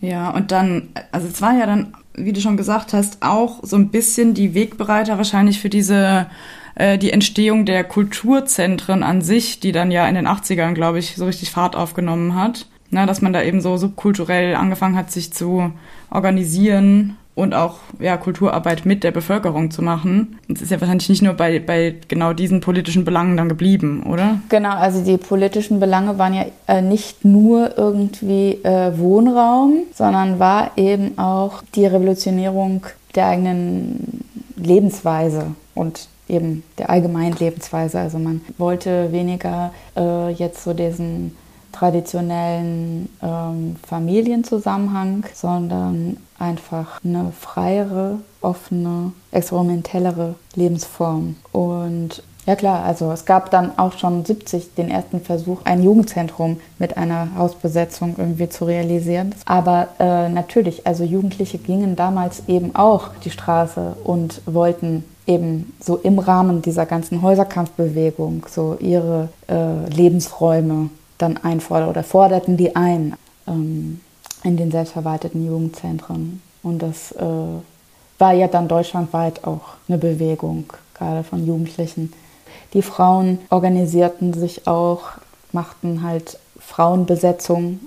[0.00, 3.76] Ja, und dann, also es war ja dann, wie du schon gesagt hast, auch so
[3.76, 6.26] ein bisschen die Wegbereiter wahrscheinlich für diese
[6.74, 11.16] äh, die Entstehung der Kulturzentren an sich, die dann ja in den 80ern, glaube ich,
[11.16, 12.66] so richtig Fahrt aufgenommen hat.
[12.90, 15.72] Na, dass man da eben so subkulturell angefangen hat, sich zu
[16.10, 20.38] organisieren und auch ja, Kulturarbeit mit der Bevölkerung zu machen.
[20.52, 24.38] Es ist ja wahrscheinlich nicht nur bei, bei genau diesen politischen Belangen dann geblieben, oder?
[24.48, 30.72] Genau, also die politischen Belange waren ja äh, nicht nur irgendwie äh, Wohnraum, sondern war
[30.76, 34.24] eben auch die Revolutionierung der eigenen
[34.56, 37.98] Lebensweise und eben der allgemeinen Lebensweise.
[37.98, 41.36] Also man wollte weniger äh, jetzt so diesen
[41.72, 51.36] traditionellen ähm, Familienzusammenhang, sondern einfach eine freiere, offene, experimentellere Lebensform.
[51.52, 56.60] Und ja klar, also es gab dann auch schon 70 den ersten Versuch, ein Jugendzentrum
[56.78, 59.34] mit einer Hausbesetzung irgendwie zu realisieren.
[59.46, 65.96] Aber äh, natürlich, also Jugendliche gingen damals eben auch die Straße und wollten eben so
[65.96, 73.14] im Rahmen dieser ganzen Häuserkampfbewegung so ihre äh, Lebensräume dann einfordern oder forderten die ein
[73.46, 74.00] ähm,
[74.42, 76.42] in den selbstverwalteten Jugendzentren.
[76.62, 77.24] Und das äh,
[78.18, 82.12] war ja dann deutschlandweit auch eine Bewegung, gerade von Jugendlichen.
[82.74, 85.02] Die Frauen organisierten sich auch,
[85.52, 87.80] machten halt Frauenbesetzung,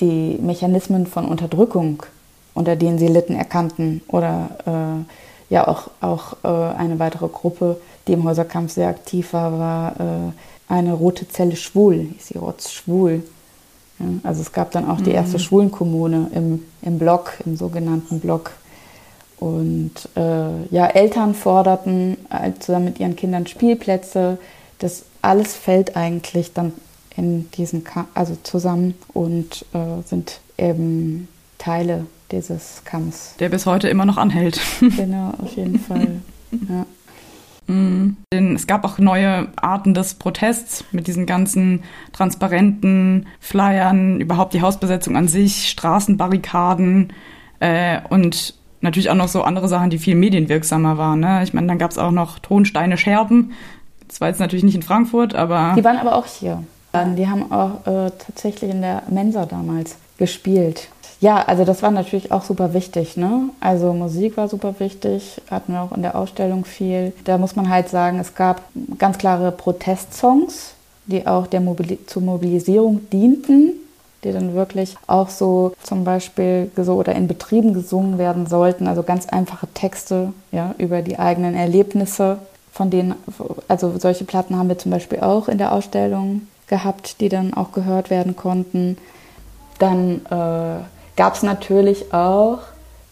[0.00, 2.02] die Mechanismen von Unterdrückung,
[2.54, 8.12] unter denen sie litten, erkannten oder äh, ja auch, auch äh, eine weitere Gruppe, die
[8.12, 10.32] im Häuserkampf sehr aktiv war, war äh,
[10.68, 13.24] eine rote Zelle schwul, hieß sie Rotz schwul.
[13.98, 15.42] Ja, also es gab dann auch die erste mhm.
[15.42, 18.52] Schwulenkommune im, im Block, im sogenannten Block.
[19.40, 24.38] Und äh, ja, Eltern forderten äh, zusammen mit ihren Kindern Spielplätze.
[24.78, 26.74] Das alles fällt eigentlich dann
[27.16, 31.26] in diesen, Ka also zusammen und äh, sind eben
[31.56, 33.34] Teile dieses Kampfs.
[33.38, 34.60] Der bis heute immer noch anhält.
[34.80, 36.20] genau, auf jeden Fall.
[36.68, 36.86] Ja.
[37.66, 38.16] Mhm.
[38.30, 45.16] Es gab auch neue Arten des Protests mit diesen ganzen transparenten Flyern, überhaupt die Hausbesetzung
[45.16, 47.12] an sich, Straßenbarrikaden
[47.60, 51.20] äh, und natürlich auch noch so andere Sachen, die viel medienwirksamer waren.
[51.20, 51.42] Ne?
[51.42, 53.52] Ich meine, dann gab es auch noch Tonsteine Scherben.
[54.08, 55.74] Das war jetzt natürlich nicht in Frankfurt, aber.
[55.76, 56.64] Die waren aber auch hier.
[57.16, 60.88] Die haben auch äh, tatsächlich in der Mensa damals gespielt.
[61.20, 63.16] Ja, also das war natürlich auch super wichtig.
[63.16, 63.50] Ne?
[63.60, 67.12] Also Musik war super wichtig, hatten wir auch in der Ausstellung viel.
[67.24, 68.62] Da muss man halt sagen, es gab
[68.98, 70.74] ganz klare Protestsongs,
[71.06, 73.74] die auch der Mobili zur Mobilisierung dienten,
[74.24, 78.86] die dann wirklich auch so zum Beispiel so oder in Betrieben gesungen werden sollten.
[78.86, 82.38] Also ganz einfache Texte ja, über die eigenen Erlebnisse.
[82.72, 83.14] Von denen,
[83.68, 87.72] also solche Platten haben wir zum Beispiel auch in der Ausstellung gehabt, die dann auch
[87.72, 88.96] gehört werden konnten.
[89.78, 90.84] Dann äh,
[91.16, 92.58] gab es natürlich auch,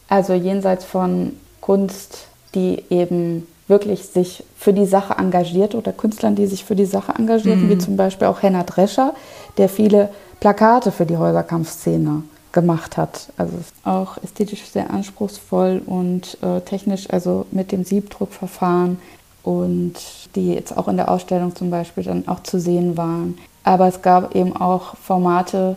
[0.09, 6.47] also jenseits von Kunst, die eben wirklich sich für die Sache engagiert oder Künstlern, die
[6.47, 7.71] sich für die Sache engagierten, mhm.
[7.71, 9.15] wie zum Beispiel auch Henna Drescher,
[9.59, 10.09] der viele
[10.41, 12.23] Plakate für die Häuserkampfszene
[12.53, 13.29] gemacht hat.
[13.37, 18.99] Also auch ästhetisch sehr anspruchsvoll und äh, technisch, also mit dem Siebdruckverfahren
[19.43, 19.95] und
[20.35, 23.39] die jetzt auch in der Ausstellung zum Beispiel dann auch zu sehen waren.
[23.65, 25.77] Aber es gab eben auch Formate,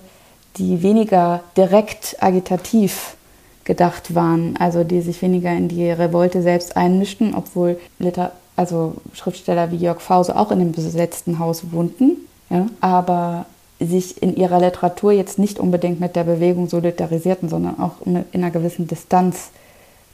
[0.57, 3.15] die weniger direkt agitativ
[3.63, 9.71] gedacht waren, also die sich weniger in die Revolte selbst einmischten, obwohl Liter also Schriftsteller
[9.71, 12.17] wie Jörg Fause auch in dem besetzten Haus wohnten,
[12.49, 13.45] ja, aber
[13.85, 18.51] sich in ihrer Literatur jetzt nicht unbedingt mit der Bewegung solidarisierten, sondern auch in einer
[18.51, 19.49] gewissen Distanz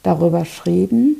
[0.02, 1.16] darüber schrieben.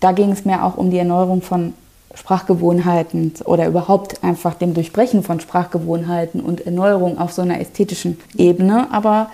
[0.00, 1.74] Da ging es mehr auch um die Erneuerung von
[2.14, 8.88] Sprachgewohnheiten oder überhaupt einfach dem Durchbrechen von Sprachgewohnheiten und Erneuerung auf so einer ästhetischen Ebene.
[8.90, 9.30] Aber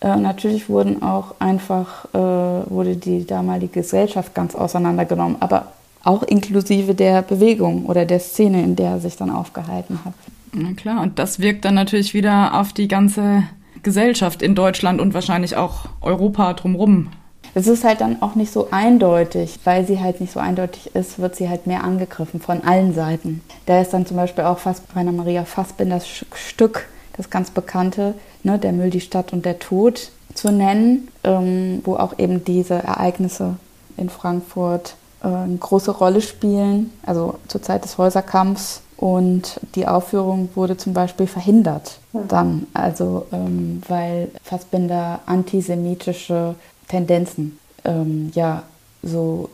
[0.00, 6.94] äh, natürlich wurden auch einfach, äh, wurde die damalige Gesellschaft ganz auseinandergenommen, aber auch inklusive
[6.94, 10.14] der Bewegung oder der Szene, in der er sich dann aufgehalten hat.
[10.54, 13.44] Na klar, und das wirkt dann natürlich wieder auf die ganze
[13.82, 17.10] Gesellschaft in Deutschland und wahrscheinlich auch Europa drumherum
[17.54, 21.20] es ist halt dann auch nicht so eindeutig, weil sie halt nicht so eindeutig ist,
[21.20, 23.42] wird sie halt mehr angegriffen von allen Seiten.
[23.66, 28.58] Da ist dann zum Beispiel auch fast Rainer Maria Fassbinders Stück, das ganz bekannte, ne,
[28.58, 33.54] Der Müll, die Stadt und der Tod, zu nennen, ähm, wo auch eben diese Ereignisse
[33.96, 38.82] in Frankfurt äh, eine große Rolle spielen, also zur Zeit des Häuserkampfs.
[38.96, 46.54] Und die Aufführung wurde zum Beispiel verhindert dann, also ähm, weil Fassbinder antisemitische
[46.88, 48.62] Tendenzen, ähm, ja,
[49.02, 49.50] so,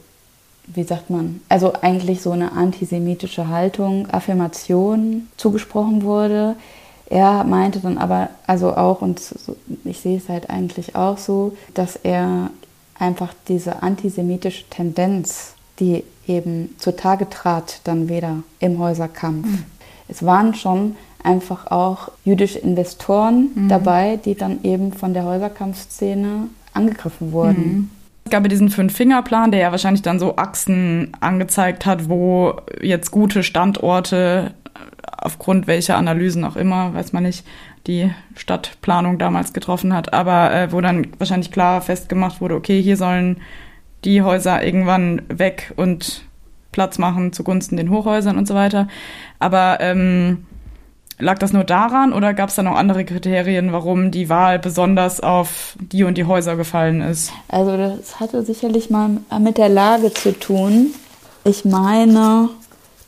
[0.66, 6.56] wie sagt man, also eigentlich so eine antisemitische Haltung, Affirmation zugesprochen wurde.
[7.06, 9.20] Er meinte dann aber, also auch, und
[9.84, 12.50] ich sehe es halt eigentlich auch so, dass er
[12.94, 19.46] einfach diese antisemitische Tendenz, die eben zutage trat, dann wieder im Häuserkampf.
[19.46, 19.64] Mhm.
[20.08, 23.68] Es waren schon einfach auch jüdische Investoren mhm.
[23.68, 27.72] dabei, die dann eben von der Häuserkampfszene angegriffen wurden.
[27.72, 27.90] Mhm.
[28.24, 33.10] Es gab ja diesen Fünf-Finger-Plan, der ja wahrscheinlich dann so Achsen angezeigt hat, wo jetzt
[33.10, 34.54] gute Standorte
[35.16, 37.44] aufgrund welcher Analysen auch immer, weiß man nicht,
[37.86, 42.96] die Stadtplanung damals getroffen hat, aber äh, wo dann wahrscheinlich klar festgemacht wurde, okay, hier
[42.96, 43.38] sollen
[44.04, 46.22] die Häuser irgendwann weg und
[46.72, 48.88] Platz machen zugunsten den Hochhäusern und so weiter.
[49.38, 50.46] Aber ähm,
[51.20, 55.20] Lag das nur daran oder gab es da noch andere Kriterien, warum die Wahl besonders
[55.20, 57.30] auf die und die Häuser gefallen ist?
[57.48, 60.94] Also das hatte sicherlich mal mit der Lage zu tun.
[61.44, 62.48] Ich meine,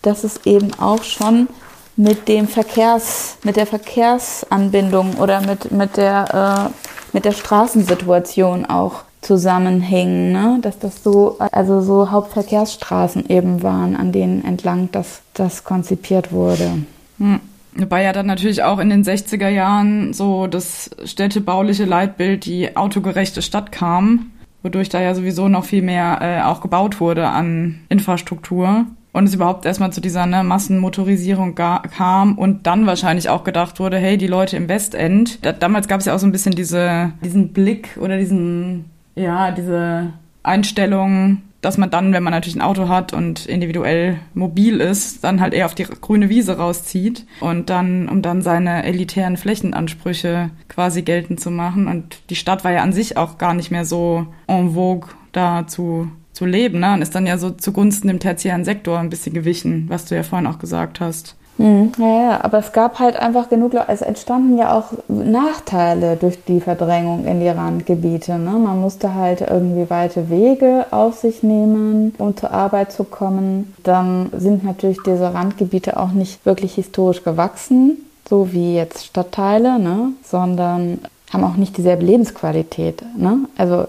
[0.03, 1.49] dass es eben auch schon
[1.97, 9.05] mit dem Verkehrs, mit der Verkehrsanbindung oder mit, mit der, äh, mit der Straßensituation auch
[9.23, 10.59] zusammenhing, ne?
[10.61, 16.85] dass das so, also so Hauptverkehrsstraßen eben waren, an denen entlang das, das konzipiert wurde.
[17.19, 17.41] Hm.
[17.75, 23.41] Wobei ja dann natürlich auch in den 60er Jahren so das städtebauliche Leitbild, die autogerechte
[23.41, 24.33] Stadt kam,
[24.63, 28.85] wodurch da ja sowieso noch viel mehr äh, auch gebaut wurde an Infrastruktur.
[29.15, 33.99] Und es überhaupt erstmal zu dieser ne, Massenmotorisierung kam und dann wahrscheinlich auch gedacht wurde,
[33.99, 37.13] hey, die Leute im Westend, da, damals gab es ja auch so ein bisschen diese,
[37.23, 42.89] diesen Blick oder diesen, ja, diese Einstellung, dass man dann, wenn man natürlich ein Auto
[42.89, 48.09] hat und individuell mobil ist, dann halt eher auf die grüne Wiese rauszieht und dann,
[48.09, 51.87] um dann seine elitären Flächenansprüche quasi geltend zu machen.
[51.87, 55.67] Und die Stadt war ja an sich auch gar nicht mehr so en vogue da
[55.67, 56.95] zu, zu leben, ne?
[56.95, 60.25] Und ist dann ja so zugunsten dem tertiären Sektor ein bisschen gewichen, was du ja
[60.25, 61.37] vorhin auch gesagt hast.
[61.59, 61.93] Mhm.
[61.99, 66.61] Ja, ja, aber es gab halt einfach genug, es entstanden ja auch Nachteile durch die
[66.61, 68.39] Verdrängung in die Randgebiete.
[68.39, 68.51] Ne?
[68.53, 73.75] Man musste halt irgendwie weite Wege auf sich nehmen, um zur Arbeit zu kommen.
[73.83, 77.99] Dann sind natürlich diese Randgebiete auch nicht wirklich historisch gewachsen,
[78.29, 80.13] so wie jetzt Stadtteile, ne?
[80.25, 81.01] sondern
[81.33, 83.03] haben auch nicht dieselbe Lebensqualität.
[83.17, 83.41] Ne?
[83.57, 83.87] Also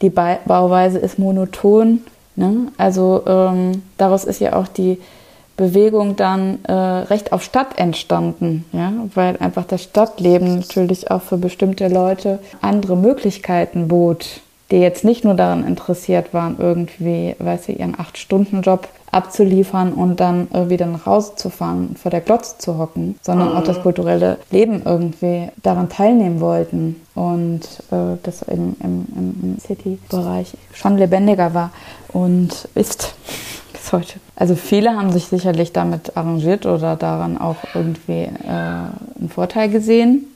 [0.00, 2.00] die Bauweise ist monoton.
[2.36, 2.68] Ne?
[2.78, 4.98] Also ähm, daraus ist ja auch die
[5.62, 11.36] Bewegung dann äh, Recht auf Stadt entstanden, ja, weil einfach das Stadtleben natürlich auch für
[11.36, 14.40] bestimmte Leute andere Möglichkeiten bot,
[14.72, 20.50] die jetzt nicht nur daran interessiert waren, irgendwie, weiß ich, ihren Acht-Stunden-Job abzuliefern und dann
[20.52, 23.78] äh, wieder nach Hause zu fahren und vor der Glotze zu hocken, sondern auch das
[23.78, 23.82] mhm.
[23.82, 27.60] kulturelle Leben irgendwie daran teilnehmen wollten und
[27.92, 31.70] äh, das im, im, im City-Bereich schon lebendiger war
[32.08, 33.14] und ist
[33.82, 34.20] bis heute.
[34.36, 40.26] Also viele haben sich sicherlich damit arrangiert oder daran auch irgendwie äh, einen Vorteil gesehen.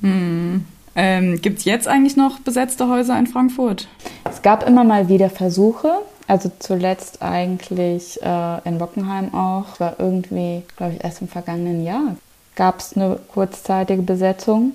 [0.00, 0.64] Hm.
[0.94, 3.86] Ähm, Gibt es jetzt eigentlich noch besetzte Häuser in Frankfurt?
[4.24, 5.92] Es gab immer mal wieder Versuche.
[6.26, 9.78] Also zuletzt eigentlich äh, in Bockenheim auch.
[9.78, 12.16] War irgendwie, glaube ich, erst im vergangenen Jahr.
[12.54, 14.72] Gab es eine kurzzeitige Besetzung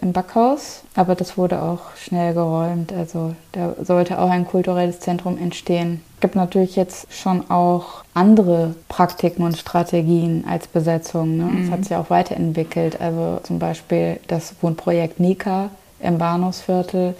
[0.00, 2.92] im Backhaus, aber das wurde auch schnell geräumt.
[2.92, 6.02] Also da sollte auch ein kulturelles Zentrum entstehen.
[6.16, 11.36] Es gibt natürlich jetzt schon auch andere Praktiken und Strategien als Besetzung.
[11.36, 11.44] Ne?
[11.44, 11.62] Mhm.
[11.62, 13.00] Das hat sich auch weiterentwickelt.
[13.00, 15.70] Also zum Beispiel das Wohnprojekt Nika
[16.00, 17.14] im Bahnhofsviertel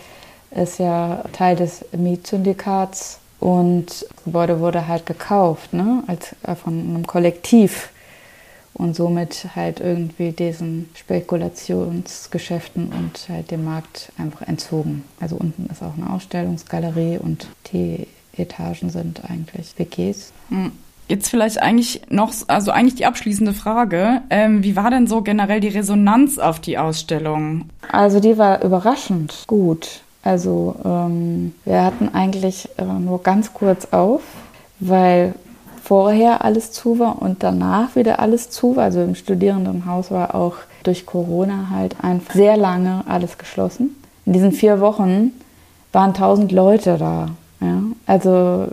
[0.51, 6.03] ist ja Teil des Mietsyndikats und das Gebäude wurde halt gekauft ne?
[6.07, 7.91] als, äh, von einem Kollektiv
[8.75, 15.05] und somit halt irgendwie diesen Spekulationsgeschäften und halt dem Markt einfach entzogen.
[15.21, 18.07] Also unten ist auch eine Ausstellungsgalerie und die
[18.37, 20.33] Etagen sind eigentlich WGs.
[20.49, 20.73] Hm.
[21.09, 24.23] Jetzt vielleicht eigentlich noch, also eigentlich die abschließende Frage.
[24.31, 27.65] Ähm, wie war denn so generell die Resonanz auf die Ausstellung?
[27.91, 30.03] Also die war überraschend gut.
[30.23, 34.23] Also ähm, wir hatten eigentlich äh, nur ganz kurz auf,
[34.79, 35.35] weil
[35.91, 38.85] vorher alles zu war und danach wieder alles zu war.
[38.85, 43.97] Also im Studierendenhaus war auch durch Corona halt einfach sehr lange alles geschlossen.
[44.25, 45.33] In diesen vier Wochen
[45.91, 47.31] waren tausend Leute da.
[47.61, 47.83] Ja?
[48.07, 48.69] Also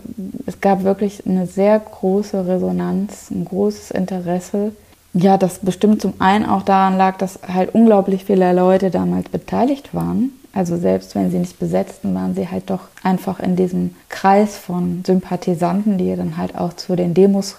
[0.46, 4.70] es gab wirklich eine sehr große Resonanz, ein großes Interesse.
[5.12, 9.92] Ja, das bestimmt zum einen auch daran lag, dass halt unglaublich viele Leute damals beteiligt
[9.92, 14.56] waren also selbst wenn sie nicht besetzten, waren sie halt doch einfach in diesem Kreis
[14.56, 17.56] von Sympathisanten, die dann halt auch zu den Demos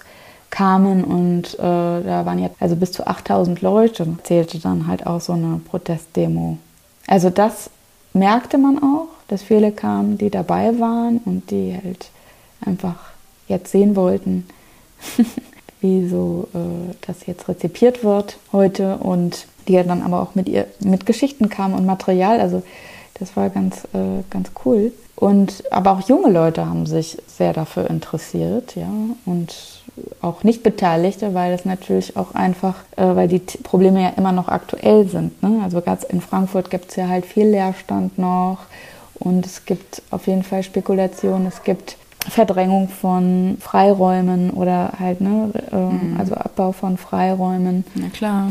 [0.50, 5.20] kamen und äh, da waren jetzt also bis zu 8000 Leute, zählte dann halt auch
[5.20, 6.58] so eine Protestdemo.
[7.06, 7.70] Also das
[8.12, 12.10] merkte man auch, dass viele kamen, die dabei waren und die halt
[12.60, 12.96] einfach
[13.46, 14.46] jetzt sehen wollten,
[15.80, 20.48] wie so äh, das jetzt rezipiert wird heute und die ja dann aber auch mit
[20.48, 22.40] ihr mit Geschichten kamen und Material.
[22.40, 22.62] Also
[23.18, 24.92] das war ganz, äh, ganz cool.
[25.16, 28.88] Und aber auch junge Leute haben sich sehr dafür interessiert, ja,
[29.26, 29.54] und
[30.22, 34.48] auch nicht Beteiligte, weil es natürlich auch einfach, äh, weil die Probleme ja immer noch
[34.48, 35.42] aktuell sind.
[35.42, 35.60] Ne?
[35.62, 38.58] Also ganz in Frankfurt gibt es ja halt viel Leerstand noch
[39.18, 41.46] und es gibt auf jeden Fall Spekulationen.
[41.46, 41.96] Es gibt
[42.28, 46.16] Verdrängung von Freiräumen oder halt, ne, äh, mhm.
[46.18, 47.84] also Abbau von Freiräumen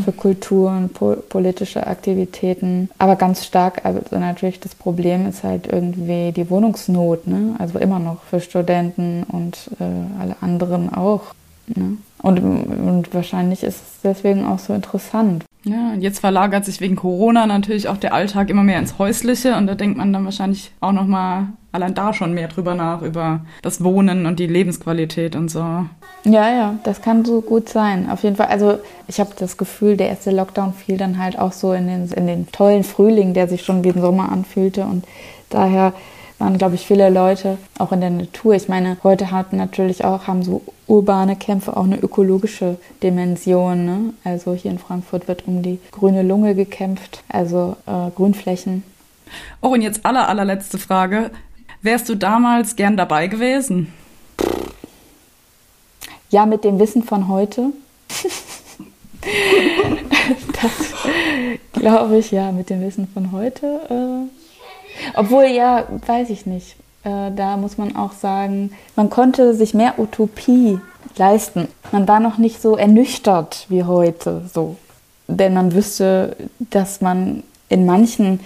[0.03, 2.89] für Kultur und po politische Aktivitäten.
[2.97, 7.55] Aber ganz stark, also natürlich das Problem ist halt irgendwie die Wohnungsnot, ne?
[7.59, 11.21] also immer noch für Studenten und äh, alle anderen auch.
[11.67, 11.97] Ne?
[12.21, 15.45] Und, und wahrscheinlich ist es deswegen auch so interessant.
[15.63, 19.55] Ja, und jetzt verlagert sich wegen Corona natürlich auch der Alltag immer mehr ins Häusliche
[19.55, 23.01] und da denkt man dann wahrscheinlich auch noch mal allein da schon mehr drüber nach
[23.01, 25.59] über das Wohnen und die Lebensqualität und so.
[26.25, 28.09] Ja, ja, das kann so gut sein.
[28.09, 28.47] Auf jeden Fall.
[28.47, 32.11] Also ich habe das Gefühl, der erste Lockdown fiel dann halt auch so in den,
[32.11, 35.05] in den tollen Frühling, der sich schon wie ein Sommer anfühlte und
[35.49, 35.93] daher
[36.39, 38.55] waren, glaube ich, viele Leute auch in der Natur.
[38.55, 43.85] Ich meine, heute hatten natürlich auch, haben so urbane Kämpfe auch eine ökologische Dimension.
[43.85, 44.13] Ne?
[44.23, 48.83] Also hier in Frankfurt wird um die grüne Lunge gekämpft, also äh, Grünflächen.
[49.61, 51.29] Oh, und jetzt aller, allerletzte Frage.
[51.81, 53.93] Wärst du damals gern dabei gewesen?
[56.29, 57.71] Ja, mit dem Wissen von heute.
[60.61, 60.93] das
[61.73, 63.79] glaube ich, ja, mit dem Wissen von heute.
[63.89, 64.38] Äh
[65.15, 66.75] obwohl, ja, weiß ich nicht.
[67.03, 70.79] Äh, da muss man auch sagen, man konnte sich mehr Utopie
[71.17, 71.67] leisten.
[71.91, 74.75] Man war noch nicht so ernüchtert wie heute so.
[75.27, 78.39] Denn man wüsste, dass man in manchen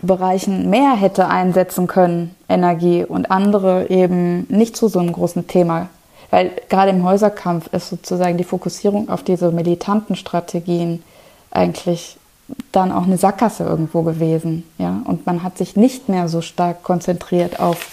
[0.00, 5.88] Bereichen mehr hätte einsetzen können, Energie, und andere eben nicht zu so einem großen Thema
[6.30, 11.02] weil gerade im Häuserkampf ist sozusagen die Fokussierung auf diese militanten Strategien
[11.50, 12.16] eigentlich
[12.72, 14.64] dann auch eine Sackgasse irgendwo gewesen.
[14.78, 15.02] Ja?
[15.04, 17.86] Und man hat sich nicht mehr so stark konzentriert auf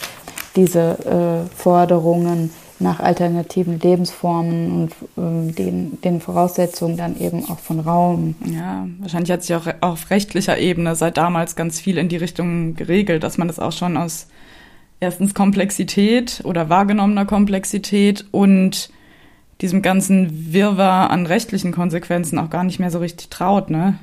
[0.56, 7.80] diese äh, Forderungen nach alternativen Lebensformen und ähm, den, den Voraussetzungen dann eben auch von
[7.80, 8.36] Raum.
[8.46, 12.76] Ja, wahrscheinlich hat sich auch auf rechtlicher Ebene seit damals ganz viel in die Richtung
[12.76, 14.28] geregelt, dass man das auch schon aus
[15.00, 18.90] erstens Komplexität oder wahrgenommener Komplexität und
[19.62, 23.98] diesem ganzen Wirrwarr an rechtlichen Konsequenzen auch gar nicht mehr so richtig traut, ne?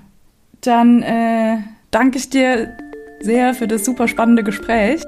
[0.63, 1.59] Dann äh,
[1.91, 2.77] danke ich dir
[3.21, 5.03] sehr für das super spannende Gespräch.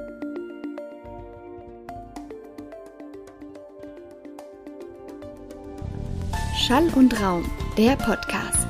[6.57, 8.67] Schall und Raum, der Podcast.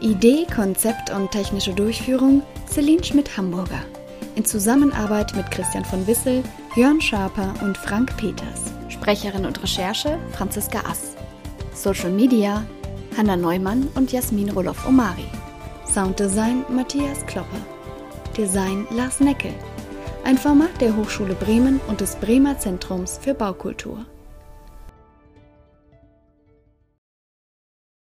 [0.00, 3.82] Idee, Konzept und technische Durchführung Celine Schmidt-Hamburger.
[4.36, 6.44] In Zusammenarbeit mit Christian von Wissel,
[6.76, 8.72] Jörn Schaper und Frank Peters.
[8.88, 11.16] Sprecherin und Recherche Franziska Ass.
[11.74, 12.64] Social Media
[13.16, 15.41] Hanna Neumann und Jasmin Roloff-Omari.
[15.92, 17.60] Sounddesign Matthias Klopper.
[18.34, 19.52] Design Lars Neckel.
[20.24, 24.06] Ein Format der Hochschule Bremen und des Bremer Zentrums für Baukultur.